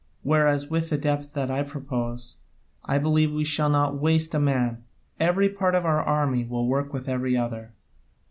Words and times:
Whereas 0.23 0.67
with 0.67 0.89
the 0.89 0.97
depth 0.97 1.33
that 1.35 1.51
I 1.51 1.61
propose, 1.61 2.37
I 2.83 2.97
believe 2.97 3.31
we 3.31 3.43
shall 3.43 3.69
not 3.69 3.99
waste 4.01 4.33
a 4.33 4.39
man: 4.39 4.83
every 5.19 5.47
part 5.47 5.75
of 5.75 5.85
our 5.85 6.01
army 6.01 6.43
will 6.43 6.67
work 6.67 6.91
with 6.91 7.07
every 7.07 7.37
other. 7.37 7.71